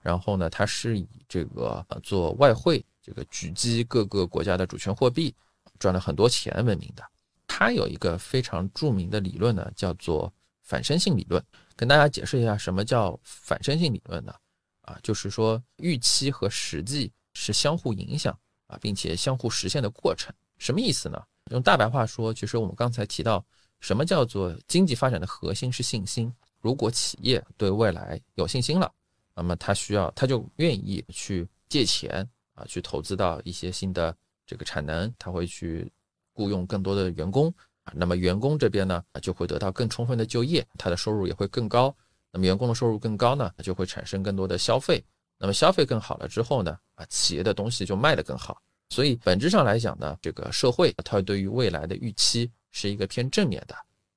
[0.00, 5.34] 然后呢他是以这个做外汇这个狙击各个国家的主权货币
[5.78, 7.02] 赚了很多钱闻名的。
[7.46, 10.32] 他有一个非常著名的理论呢叫做。
[10.68, 11.42] 反身性理论，
[11.74, 14.34] 跟大家解释一下什么叫反身性理论呢？
[14.82, 20.32] 啊，就是说预期和实际是相互影响啊，并且相互实现的过程。
[20.56, 21.20] 什么意思呢？
[21.50, 23.44] 用大白话说，其实我们刚才提到，
[23.80, 26.32] 什么叫做经济发展的核心是信心。
[26.60, 28.92] 如果企业对未来有信心了，
[29.34, 34.14] 那么他需要，他就愿意去借钱啊，去投资到一些新的
[34.46, 35.90] 这个产能，他会去
[36.32, 37.52] 雇佣更多的员工
[37.84, 37.92] 啊。
[37.94, 41.94] 那么员工这边呢，就会得到更充分的就业，他的收入也会更高。
[42.32, 45.02] 那么员工的收入更高呢，就会产生更多的消费。
[45.38, 48.60] 那么消费更好了之后呢，啊，企业的东西就卖得更好。
[48.90, 53.74] 所以本质上来讲呢，这个社会它对于未来的预期是一个偏正面的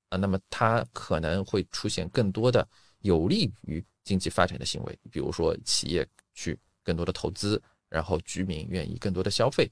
[0.09, 0.17] 啊。
[0.17, 2.67] 那么它可能会出现更多的
[2.99, 9.71] 有利于经济发展的行为，比如说企业去更多的投资，然后居民愿意更多的消费。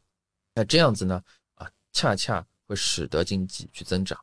[0.53, 1.21] 那这样子呢，
[1.55, 2.45] 啊，恰恰。
[2.69, 4.15] 会使得经济去增长，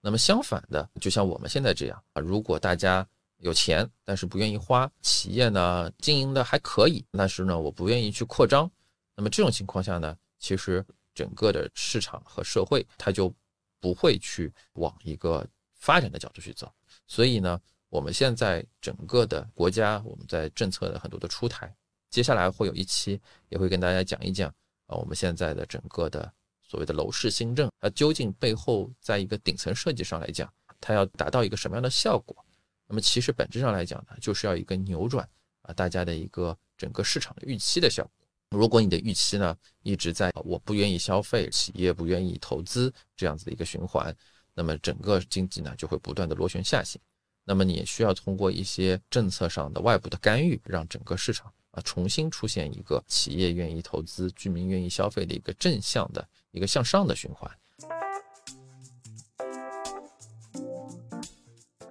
[0.00, 3.04] 那么相反的，就像我们现在这样啊，如果大家
[3.38, 8.70] 有钱，但是不愿意花，企业呢经营的还可以，但是呢我不愿意去扩张，
[9.14, 13.32] 那么这种情况下呢，其实整个的市场和社会它就
[13.80, 16.72] 不会去往一个发展的角度去走。
[17.06, 21.74] 所以呢，我们现在整个的国家，我们在政策的很多的出台，
[22.10, 24.48] 接下来会有一期也会跟大家讲一讲
[24.86, 26.32] 啊，我们现在的整个的。
[26.70, 32.44] 所谓的楼市新政，它究竟背后在一个顶层设计上来讲，它要达到一个什么样的效果？
[32.88, 35.28] 那么其实本质上来讲呢，就是要一个扭转
[35.62, 38.12] 啊大家的一个整个市场的预期的效果。
[38.58, 44.12] 如果你的预期呢一直在我不愿意消费，企业不愿意投资这样子的一个循环，
[44.54, 47.00] 那么整个经济呢就会不断的螺旋下行。
[47.44, 56.26] 那么你也需要通过一些政策上的外部的干预，让整个市场啊重新出现一个企业愿意投资、居民愿意消费的一个正向的。
[56.50, 57.50] 一个向上的循环。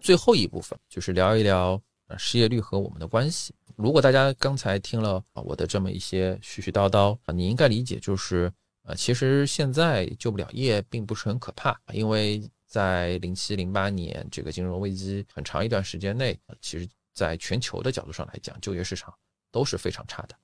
[0.08, 1.78] 最后一部分就是聊一聊
[2.18, 3.54] 失业率和我们的关系。
[3.76, 8.50] 如果大家刚才听了啊我的这么一些絮絮叨叨，你应该理解就是
[8.84, 19.14] 呃其实现在就不了业并不是很可怕，因为在零七零八年这个金融危机很长一段时间内，其实在全球的角度上来讲，就业市场
[19.52, 20.36] 都是非常差的。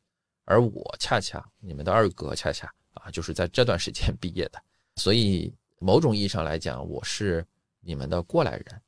[0.43, 2.69] 而我恰恰你们的二哥恰恰。
[2.95, 4.61] 啊，就是在这段时间毕业的，
[4.97, 7.43] 所以某种意义上来讲，我是
[7.79, 8.81] 你们的过来人。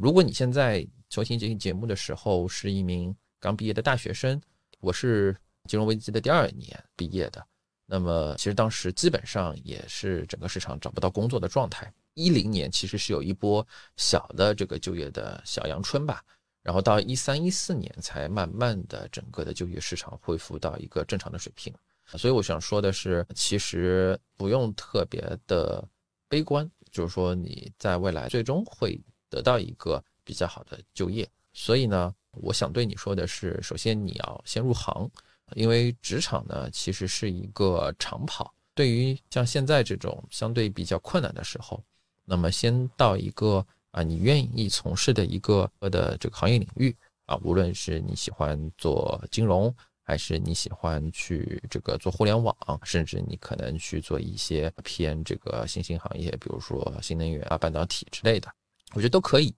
[0.00, 4.40] 如果你现在收听这期节目的时候是一名刚毕业的大学生，
[4.80, 5.36] 我是
[5.68, 7.46] 金融危机的第二年毕业的，
[7.84, 11.92] 那么其实当时基本上也是整个市场找不到工作的状态。
[12.14, 13.66] 一零年其实是有一波
[13.98, 16.24] 小的这个就业的小阳春吧，
[16.62, 21.70] 然后到一三一四年才慢慢的整个的就业市场恢复到一个正常的水平。
[22.16, 25.86] 所以我想说的是，其实不用特别的
[26.26, 28.98] 悲观，就是说你在未来最终会
[29.30, 31.26] 得到一个比较好的就业。
[31.54, 35.10] 所以呢，我想对你说的是，首先你要先入行，
[35.54, 38.52] 因为职场呢其实是一个长跑。
[38.74, 41.82] 对于像现在这种相对比较困难的时候，
[42.26, 49.74] 那么先到一个啊你愿意从事的一个的这个行业领域啊，无论是你喜欢做金融。
[50.02, 58.52] 还是你喜欢去这个做互联网，甚至你可能去做一些偏这个新兴行业，比如说新能源啊、半导体之类的，
[58.94, 59.54] 我觉得都可以。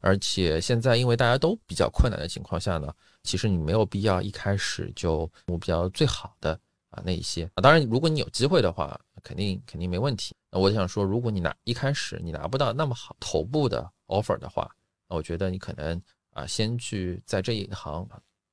[0.00, 6.58] 而且现在因为大家都比较困难的情况下呢，其实你没有必要一开始就目标最好的
[6.90, 7.62] 啊那一些啊。
[7.62, 10.34] 当然，如果你有机会的话，肯定肯定没问题。
[10.50, 14.70] 那我想说，如果你拿一开始你拿不到那么好头部的 offer 的话，
[15.08, 16.00] 那我觉得你可能
[16.32, 18.06] 啊先去在这一行。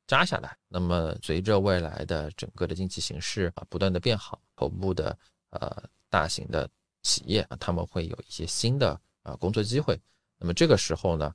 [0.07, 5.17] 扎下来，那么随着未来的整个的经济形势啊不断的变好，头部的
[5.51, 6.69] 呃大型的
[7.01, 9.99] 企业啊他们会有一些新的啊工作机会。
[10.37, 11.31] 那么这个时候呢，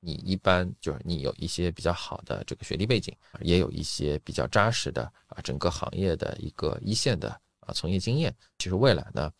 [0.00, 7.28] 你一般就是你有一些比较好的这个学历背景，也有一些比较扎实的啊整个行业的一个一线的
[7.60, 9.30] 啊从业经验，其实未来呢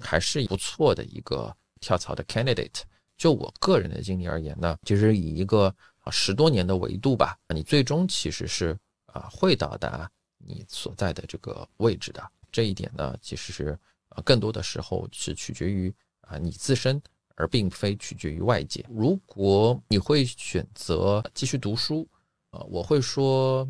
[0.00, 2.82] 还是不错的一个跳槽的 candidate。
[3.16, 12.30] 就我个人的经历而言呢，其实以一个啊，十多年的维度吧，你最终其实是啊会到达你所在的这个位置的。
[12.50, 13.78] 这一点呢，其实是
[14.08, 17.00] 啊更多的时候是取决于啊你自身，
[17.36, 18.84] 而并非取决于外界。
[18.90, 22.06] 如果你会选择继续读书，
[22.50, 23.66] 啊，我会说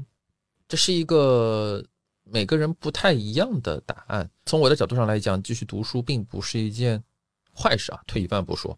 [0.66, 1.84] 这是一个
[2.24, 4.28] 每个人不太一样的答案。
[4.44, 7.02] 从我的角度上来讲，继续读书并不是一件
[7.54, 8.76] 坏事啊，退一万步说。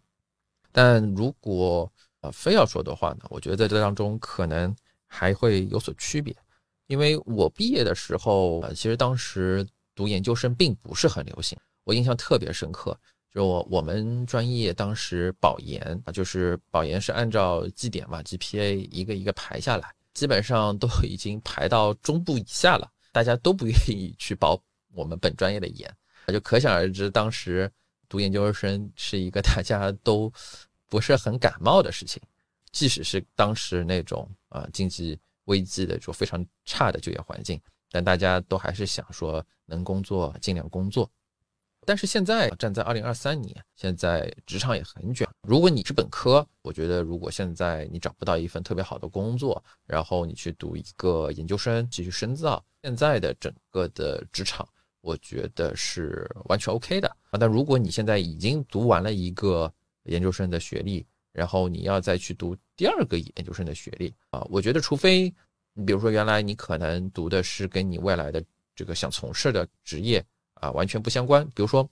[0.71, 4.75] 但如果呃，非要说的话呢，我觉得在这当中可能
[5.07, 6.35] 还会有所区别，
[6.87, 11.57] 因为我毕业的时候，呃，其实当时读研究生并不是很流行。
[11.85, 12.99] 我印象特别深刻，
[13.33, 24.61] 就我我们专业当时保研啊，就是保研是按照绩点嘛，GPA 一个一个排下来，基本上都已经排到中部以下了，大家都不愿意去保
[24.93, 25.93] 我们本专业的研，
[26.27, 27.71] 就可想而知，当时
[28.07, 30.31] 读研究生是一个大家都。
[30.91, 32.19] 不是很感冒的事情，
[32.71, 35.15] 即使是当时那种啊经济
[35.45, 37.61] 危机的就非常差的就业环境，
[37.91, 41.07] 但大家都还是想说能工作尽量工作。
[41.89, 45.27] 但是现在站在二零二三年，现在职场也很卷。
[45.41, 54.69] 如果你是本科，我觉得如果现在你找不到一份特别好的工作，然后你去读一个研究生继续深造，现在的整个的职场，
[55.01, 57.39] 我觉得是完全 OK 的啊。
[57.39, 59.73] 但如果你现在已经读完了一个，
[60.03, 65.33] 研究生的学历，然后你要再去读第二个研究生的学历啊，我觉得除非
[65.73, 68.43] 你比如说原来你可能读的是跟你未来的
[68.75, 70.23] 这个想从事的职业
[70.59, 71.89] 啊完全不相关，比如说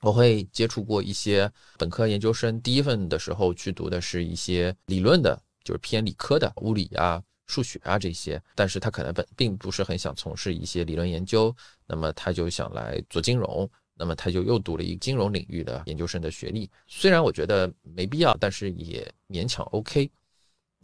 [0.00, 11.54] 我会接触过一些本科研究生，第一份的时候去读的是一些理论的，就是偏理科的物理啊、数学啊这些，但是他可能本并不是很想从事一些理论研究，
[11.86, 16.70] 那么他就想来做金融，那么他就又读了一个金融领域的研究生的学历。
[16.86, 20.08] 虽然我觉得没必要，但是也勉强 OK。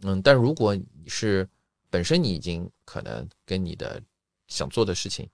[0.01, 1.47] 嗯，但如果你是
[1.89, 4.01] 本身你已经可能跟你的
[4.49, 5.29] 想做的事情，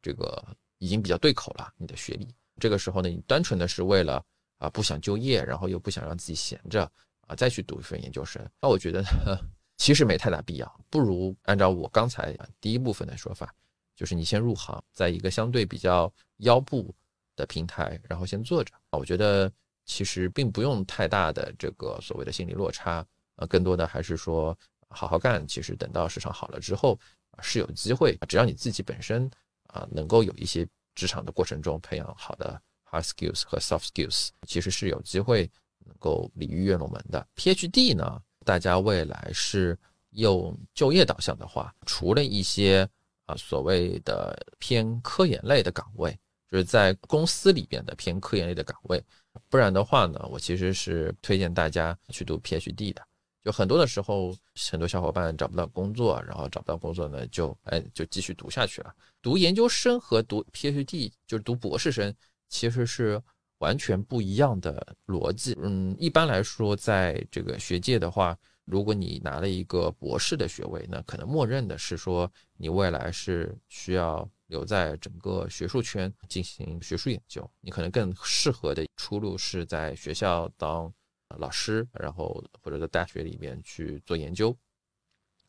[0.00, 0.40] 这个
[0.84, 2.28] 已经比较对口了，你的学历。
[2.60, 4.22] 这个时候呢，你单纯的是为了
[4.58, 6.82] 啊不想就业，然后又不想让自己闲着
[7.26, 9.08] 啊，再去读一份研究生，那我觉得呢
[9.78, 13.52] 其实没太大必要，不如按照我刚才第一部分的说法，
[13.96, 16.94] 就是你先入行，在一个相对比较腰部
[17.34, 19.50] 的平台，然后先做着啊，我觉得
[19.86, 23.04] 其实并不用太大的这个所谓的心理落差，
[23.36, 24.56] 呃，更多的还是说
[24.88, 26.96] 好好干，其实等到市场好了之后
[27.40, 29.28] 是有机会，只要你自己本身
[29.74, 30.66] 啊能够有一些。
[30.96, 35.50] 职场的过程中培养好的 hard skills 和 soft skills，其实是有机会
[35.84, 37.26] 能够鲤鱼跃龙门的。
[37.34, 39.76] PhD 呢，大家未来是
[40.10, 42.88] 用就业导向的话，除了一些
[43.26, 46.16] 啊所谓的偏科研类的岗位，
[46.48, 49.04] 就是在公司里边的偏科研类的岗位，
[49.48, 53.04] 不然的话呢，我其实是推荐大家去读 PhD 的。
[53.44, 54.34] 就很多的时候，
[54.70, 58.94] 很多小伙伴找不到工作，然后找不到工作呢，就哎就继续读下去了。
[59.20, 62.12] 读研究生和读 PhD，就是读博士生，
[62.48, 63.20] 其实是
[63.58, 65.54] 完全不一样的逻辑。
[65.60, 68.34] 嗯，一般来说，在这个学界的话，
[68.64, 80.90] 如果你拿了一个博士的学位，那可能默认的是说你未来是需要留在整个学术圈进行学术研究，你可能更适合的出路是在学校当。
[81.38, 84.56] 老师，然后或者在大学里面去做研究，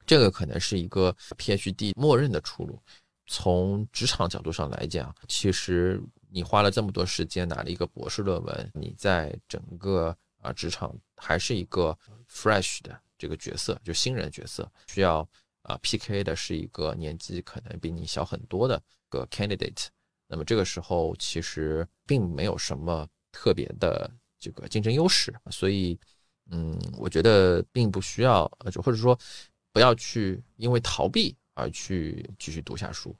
[0.05, 2.79] 这个可能是一个 PhD 默认的出路。
[3.27, 11.97] 从职场角度上来讲，其实你花了这么多时间拿了一个博士论文，你在整个啊职场还是一个
[12.29, 15.27] fresh 的这个角色，就新人角色，需要
[15.63, 18.79] 啊 PK 的是一个年纪可能比你小很多的
[19.09, 19.87] 个 candidate。
[20.27, 24.11] 那么这个时候其实并没有什么特别的。
[24.45, 25.97] 这个竞争优势，所以，
[26.51, 29.17] 嗯，我觉得并不需要，就或者说，
[29.73, 33.15] 不要去因为逃避而去继续读下书，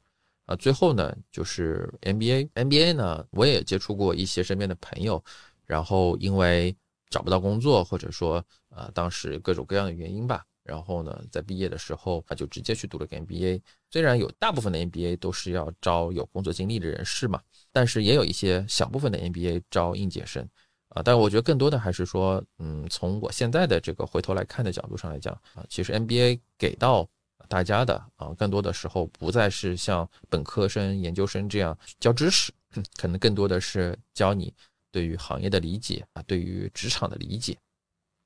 [0.46, 5.24] 啊，最后呢，就是 MBA，MBA 呢，我也接触过一些身边的朋友，
[5.66, 6.76] 然后因为
[7.10, 13.60] 找不到工作，或者说，啊，当时各种各样的原因吧，然后呢，在毕业的时候，他就直接去读了个 MBA，
[13.90, 20.48] 虽然有大部分的 MBA 都是要招有工作经历的人士嘛，但是也有一些小部分的 MBA 招应届生。
[20.96, 27.06] 啊，但我觉得更多的还是说，嗯，从我现在的这个回头来看的角度上来讲啊，其实 MBA 给到
[27.50, 32.50] 大家的啊，更多的时候不再是像本科生、研究生这样教知识，
[32.96, 34.54] 可能更多的是教你
[34.90, 37.58] 对于行业的理解啊，对于职场的理解，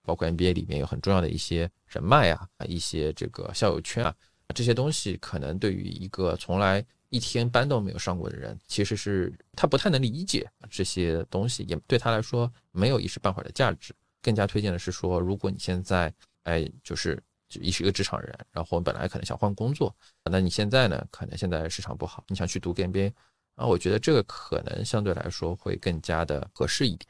[0.03, 4.15] 包括 MBA 里面有很重要的一些人脉啊，一些这个校友圈啊，
[4.53, 6.86] 这些东西可能对于一个从来。
[7.10, 13.93] 一天班都没有上过的人，其实是他不太能理解这些东西，也对他来说没有一时半会儿的价值。
[14.22, 19.95] 更加推荐的是说，如果你现在哎，就是就一是一个职场人，然后本来可能想换工作，
[20.30, 23.14] 那你现在呢，可能现在市场不好，你想去读 MBA
[23.55, 27.10] 啊，我觉得这个可能相对来说会更加的合适一点。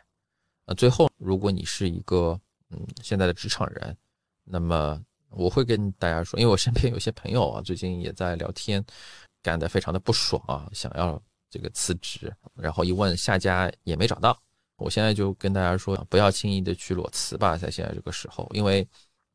[0.66, 2.40] 啊，最后，如果你是一个
[2.70, 3.98] 嗯现在的职场人，
[4.44, 8.86] 那么我会跟大家说，因为我身边有些朋友啊，最近也在聊天。
[9.42, 14.38] 干得非常的不爽啊，想要这个辞职，然后一问下家也没找到。
[14.78, 18.88] 我现在就跟大家说，不要轻易的去裸辞吧，在现在这个时候，因为，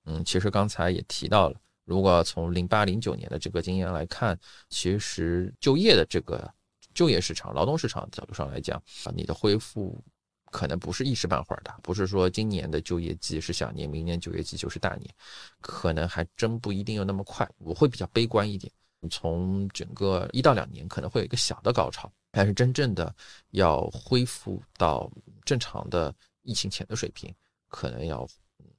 [0.07, 4.39] 嗯，其实刚才也提到了，如果从零八零九年的这个经验来看，
[4.71, 6.51] 其实就业的这个
[6.95, 10.03] 就业市场、劳动市场角度上来讲啊，你的恢复
[10.51, 15.15] 可能不是一时半会儿的，不是说今年的就业季是小年，明年就业季就是大年，
[15.61, 17.47] 可能还真不一定有那么快。
[17.59, 18.73] 我会比较悲观一点。
[19.09, 23.15] 从整个一到两年可能会有一个小的高潮，但是真正的
[23.51, 25.11] 要恢复到
[25.45, 27.35] 正常的疫情前的水平，
[27.69, 28.27] 可能要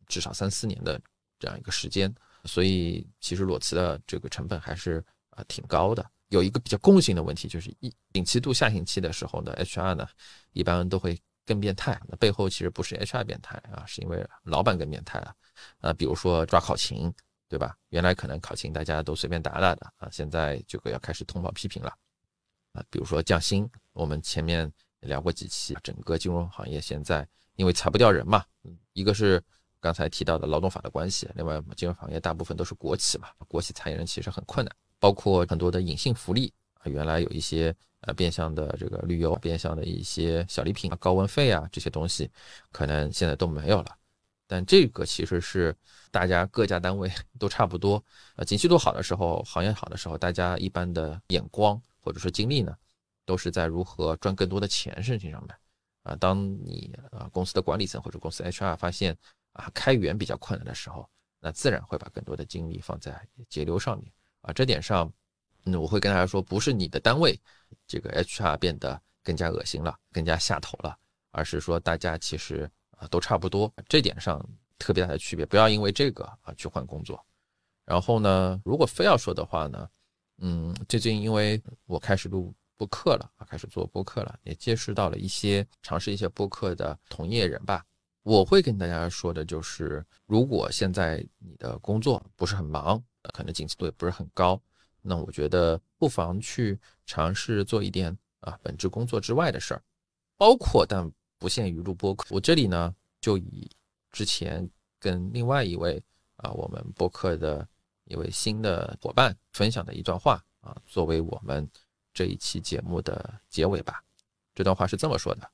[0.07, 0.99] 至少三四年的
[1.39, 2.13] 这样一个时间。
[2.45, 6.05] 所以其实裸辞的这个成本还是啊挺高的。
[6.29, 10.07] 有一个比较共性的问题，就是一景气度下行期的时候呢，HR 呢
[10.51, 11.99] 一般都会更变态。
[12.07, 15.33] 那背后其实不是 HR 变态啊，是因为老板更变态了。
[15.79, 17.13] 啊，比如说抓考勤。
[17.47, 17.77] 对吧？
[17.89, 21.93] 原来可能考勤大家都随便打打的啊，现在这个要开始通报批评了
[22.73, 22.83] 啊。
[22.89, 24.71] 比如说降薪，我们前面
[25.01, 28.43] 聊过几期，整个金融行业现在因为裁不掉人嘛，
[28.93, 29.41] 一个是
[29.79, 42.29] 刚才提到的劳动法的关系，另外金融行业大部分都是国企嘛，国企裁人其实很困难，包括很多的隐性福利啊原来有一些呃变相的这个旅游、变相的一些小礼品啊、高温费啊这些东西，
[42.71, 43.95] 可能现在都没有了。
[44.47, 45.75] 但这个其实是
[46.11, 48.03] 大家各家单位 都差不多，
[48.35, 52.75] 呃，景气度好的时候，行业好的时候，大家一般的眼光或者说精力呢，
[53.25, 55.55] 都是在如何赚更多的钱事情上面。
[56.03, 59.17] 啊，当你啊公司的管理层或者公司 HR 发现
[59.53, 63.19] 啊开源比较困难的时候，那自然会把更多的精力放在
[63.49, 64.11] 节流上面。
[64.41, 65.11] 啊，这点上，
[65.63, 67.39] 嗯，我会跟大家说，不是你的单位
[67.87, 70.95] 这个 HR 变得更加恶心了，更加下头了，
[71.31, 72.69] 而是说大家其实。
[72.97, 74.43] 啊，都差不多，这点上
[74.77, 77.23] 特别大的区别，不要因为这个啊去换工作。
[77.85, 79.87] 然后呢，如果非要说的话呢，
[80.39, 87.85] 嗯，最近因为我开始录播客了啊，开始做播客了，也接触到了一些尝试一些播客的同业人吧。
[88.23, 93.01] 我会跟大家说的就是，如果现在你的工作不是很忙，
[93.33, 94.59] 可能景气度也不是很高，
[95.01, 99.83] 那我觉得不妨去尝试做一点啊本职工作之外的事儿，
[100.37, 101.11] 包括但。
[101.37, 103.69] 不限于录播客，我这里呢就以
[104.11, 104.69] 之前
[104.99, 106.01] 跟另外一位
[106.37, 107.67] 啊我们播客的
[108.05, 111.69] 一位新的伙伴分享的一段话啊，作为我们
[112.13, 114.03] 这一期节目的结尾吧。
[114.53, 115.49] 这段话是这么说的：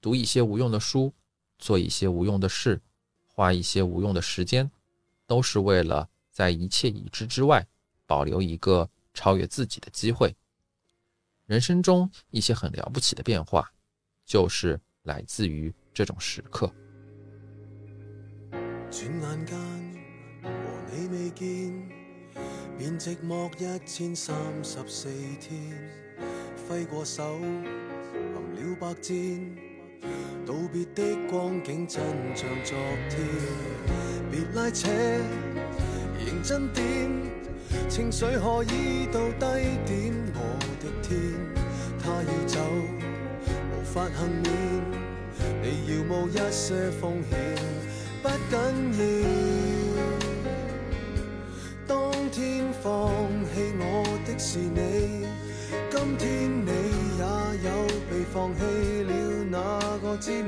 [0.00, 1.12] 读一些无用的书，
[1.58, 2.80] 做一些无用的事，
[3.26, 4.70] 花一些无用的时间，
[5.26, 7.66] 都是为了在一切已知之外
[8.06, 10.36] 保留一个超越自己的机会。
[11.46, 13.72] 人生中一些很了不起的变化。
[14.32, 16.72] 就是来自于这种时刻。
[18.90, 19.58] 转眼间
[20.42, 20.48] 和
[20.90, 21.70] 你未见，
[22.78, 25.60] 便寂寞一千三十四天。
[26.66, 29.14] 挥过手，行了百战，
[30.46, 32.02] 道别的光景真
[32.34, 32.78] 像昨
[33.10, 33.20] 天。
[34.30, 34.88] 别拉扯，
[36.24, 37.10] 认真点，
[37.86, 40.14] 情绪何以到低点？
[40.34, 40.58] 我
[43.92, 44.50] 法幸免，
[45.60, 47.38] 你要冒一些风险，
[48.22, 48.56] 不紧
[48.96, 49.00] 要。
[51.86, 52.90] 当天放
[53.52, 53.84] 弃我
[54.24, 55.26] 的是你，
[55.90, 56.24] 今天
[56.64, 56.70] 你
[57.18, 57.22] 也
[57.68, 57.68] 有
[58.08, 58.60] 被放弃
[59.02, 59.12] 了
[59.50, 59.54] 那
[59.98, 60.40] 个滋味，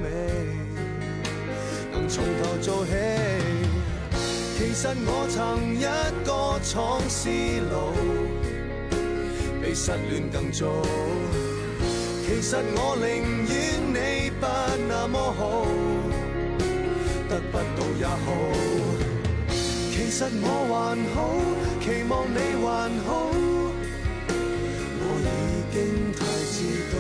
[1.93, 2.93] 能从头做起。
[4.57, 5.85] 其实我曾一
[6.25, 7.29] 个闯思
[7.69, 7.93] 路，
[9.61, 10.65] 比失恋更早。
[12.35, 13.07] 其实我宁
[13.47, 13.55] 愿
[13.95, 14.43] 你不
[14.89, 15.65] 那么好，
[17.29, 18.27] 得不到也好。
[19.93, 20.75] 其实我还
[21.15, 21.17] 好，
[21.81, 22.67] 期望你还
[23.07, 23.31] 好，
[25.01, 25.33] 我已
[25.73, 25.77] 经
[26.13, 26.21] 太
[26.51, 26.55] 知
[26.91, 26.95] 道，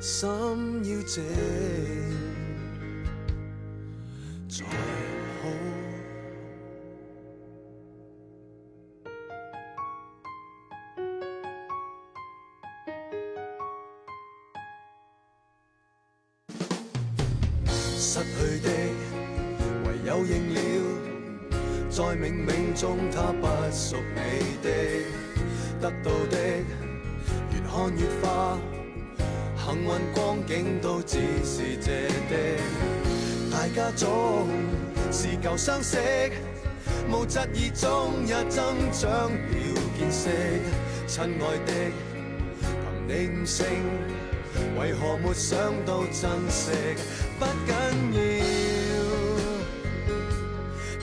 [0.00, 0.08] 心
[0.84, 1.99] 要静。
[23.72, 24.68] 属你的，
[25.80, 26.36] 得到的
[27.52, 28.58] 越看越花，
[29.56, 32.34] 幸运光景都只是借的。
[33.50, 34.48] 大家总
[35.12, 35.98] 是旧相识，
[37.10, 39.30] 无疾而终也增长了
[39.96, 40.28] 见识。
[41.06, 41.72] 亲爱的，
[42.60, 42.74] 凭
[43.06, 43.10] 你
[43.40, 43.66] 悟性，
[44.78, 46.72] 为何没想到珍惜？
[47.38, 47.72] 不紧
[48.12, 48.18] 要，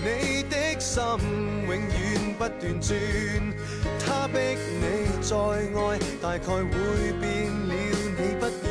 [0.03, 0.57] 你的。
[0.80, 1.82] 心永远
[2.38, 2.95] 不断转，
[3.99, 4.38] 他逼
[4.79, 4.83] 你
[5.23, 6.63] 再爱，大概会
[7.19, 7.73] 变了，
[8.15, 8.65] 你不愿，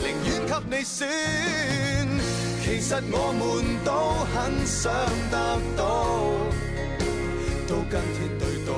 [0.00, 0.96] 宁愿给你选。
[2.62, 3.42] 其实我们
[3.84, 3.90] 都
[4.32, 4.34] 很
[4.66, 4.82] 想
[5.30, 5.36] 得
[5.76, 5.80] 到，
[7.68, 8.68] 都跟天对赌。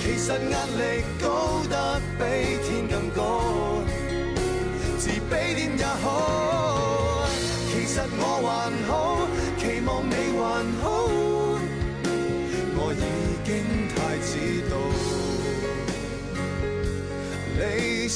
[0.00, 0.80] 其实压力
[1.20, 2.20] 高得比
[2.64, 3.20] 天更高，
[4.98, 7.26] 自卑点也好。
[7.68, 9.21] 其实我还好。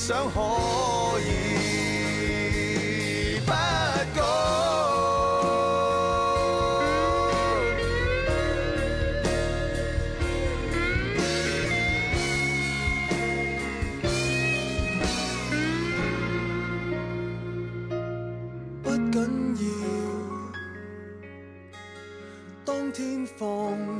[0.06, 0.38] 想可
[1.18, 1.24] 以
[3.40, 3.50] 不
[4.14, 4.22] 高
[18.84, 19.66] 不紧要
[22.64, 23.40] 当天放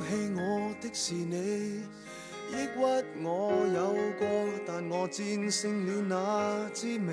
[0.03, 0.41] 弃我
[0.81, 1.96] 的是你。
[2.77, 2.83] 屈
[3.23, 3.29] 我
[3.75, 3.79] 有
[4.19, 4.27] 过，
[4.67, 6.15] 但我战胜了那
[6.75, 7.11] 滋味。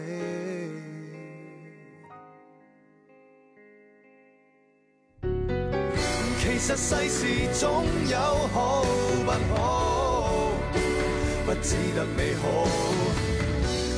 [6.40, 8.18] 其实世事总有
[8.54, 8.84] 好
[9.26, 10.52] 不好，
[11.46, 12.44] 不只得美好。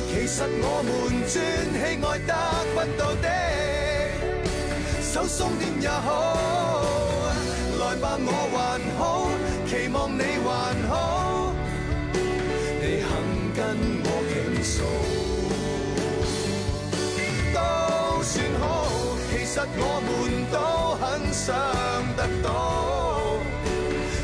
[0.08, 0.90] 其实我們
[1.28, 1.34] 專
[1.72, 2.32] 喜爱得
[2.74, 3.26] 不到的，
[5.02, 6.06] 手松点也好。
[7.78, 9.28] 来吧，我还好，
[9.66, 10.22] 期望你
[19.56, 20.08] 实我们
[20.52, 20.56] 都
[21.00, 21.46] 很想
[22.14, 22.46] 得到，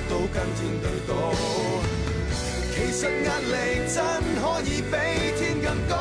[0.07, 1.11] 都跟天對賭。
[2.75, 3.55] 其实压力
[3.89, 3.97] 真
[4.37, 4.93] 可以比
[5.39, 5.97] 天更高，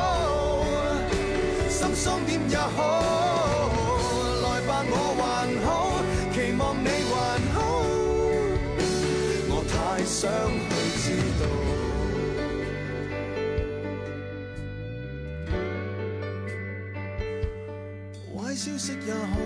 [1.70, 2.68] 心松点也好。
[4.42, 5.66] 来吧，我还好，
[6.34, 7.12] 期望你还
[7.54, 7.56] 好，
[9.48, 9.72] 我太
[10.04, 10.28] 想
[18.82, 19.38] 息也好，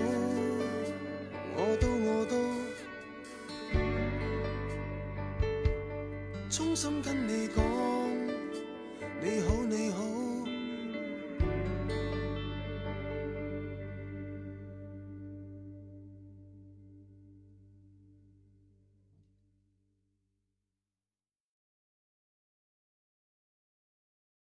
[1.59, 2.35] 我都我都。
[6.49, 7.66] 衷心跟你講，你好你好。